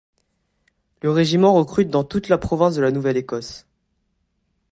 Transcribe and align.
Le 1.03 1.11
régiment 1.11 1.53
recrute 1.53 1.89
dans 1.91 2.03
toute 2.03 2.27
la 2.27 2.39
province 2.39 2.73
de 2.73 2.81
la 2.81 2.89
Nouvelle-Écosse. 2.89 3.67